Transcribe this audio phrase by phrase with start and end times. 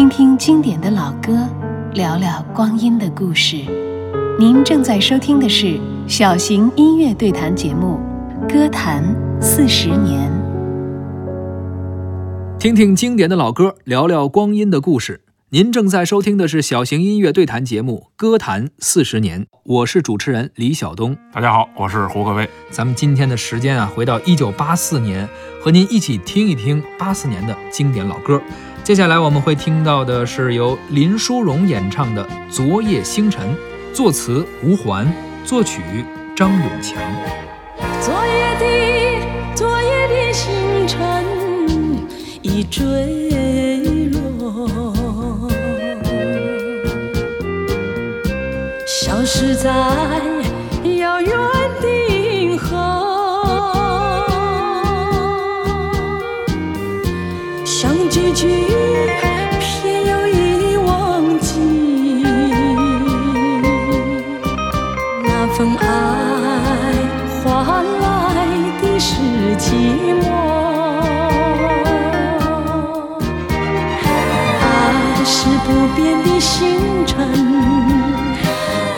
[0.00, 1.46] 听听经典的老歌，
[1.92, 3.58] 聊聊光阴的故事。
[4.38, 8.00] 您正在收听的是小型音乐对谈节目
[8.50, 9.04] 《歌坛
[9.42, 10.32] 四十年》。
[12.58, 15.20] 听听经典的老歌，聊聊光阴的故事。
[15.50, 21.14] 您正在收听的是小型音乐对谈节目《歌坛四十年》，我是主持人李晓东。
[21.30, 22.48] 大家好，我是胡可飞。
[22.70, 25.28] 咱们今天的时间啊，回到一九八四年，
[25.62, 28.40] 和您一起听一听八四年的经典老歌。
[28.90, 33.46] 接下来我们会听到的是由林淑荣演唱的《昨夜星辰》，
[33.94, 35.06] 作词吴环，
[35.44, 35.80] 作曲
[36.34, 36.96] 张永强。
[38.00, 38.66] 昨夜的
[39.54, 41.24] 昨夜的星辰
[42.42, 44.68] 已坠落。
[48.84, 49.70] 消失在
[69.70, 69.72] 寂
[70.20, 70.24] 寞。
[74.60, 77.16] 爱是不变的星辰。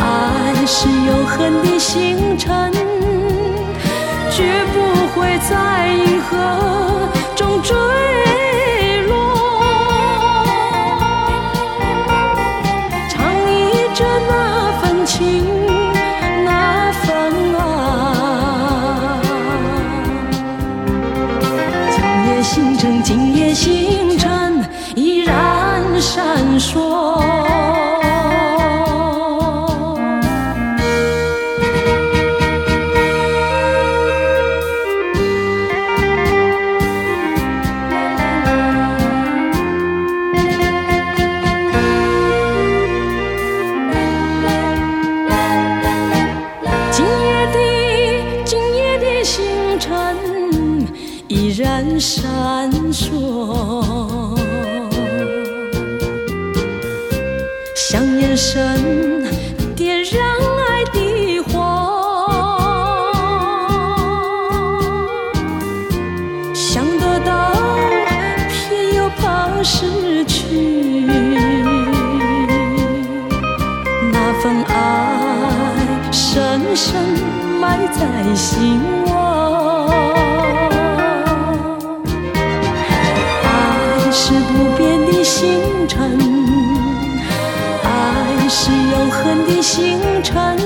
[0.00, 2.71] 爱是永恒的星辰，
[22.54, 24.62] 星辰，今夜星辰
[24.94, 26.92] 依然闪烁。
[51.34, 54.36] 依然闪烁，
[57.74, 59.24] 像眼神
[59.74, 60.22] 点燃
[60.58, 61.54] 爱的火，
[66.52, 67.54] 想得到，
[68.50, 71.06] 偏又怕失去，
[74.12, 74.74] 那份爱
[76.12, 76.92] 深深
[77.58, 79.01] 埋在心。
[85.42, 85.98] 星辰，
[87.82, 87.88] 爱。
[88.48, 90.56] 是永恒的星辰，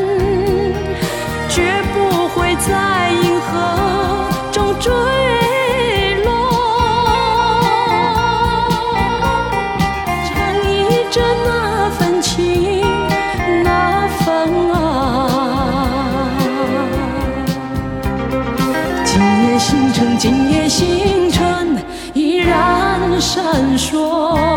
[1.49, 3.49] 绝不会在银河
[4.53, 4.93] 中坠
[6.25, 6.29] 落。
[10.27, 10.29] 唱
[10.69, 10.75] 一
[11.11, 11.49] 着那
[11.99, 12.85] 份情，
[13.65, 14.27] 那份
[14.75, 14.77] 爱。
[19.07, 19.09] 今
[19.43, 21.79] 夜星辰，今夜星辰
[22.13, 22.77] 依然。
[23.19, 24.56] 闪烁。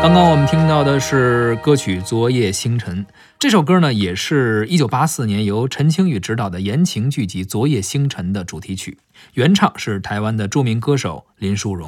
[0.00, 3.04] 刚刚我们听到的是歌曲《昨夜星辰》，
[3.36, 8.98] 这首歌呢，也是一九八四年由陈清宇执导的言情剧集《昨夜星辰》的主题曲，
[9.34, 11.86] 原唱是台湾的著名歌手林淑荣。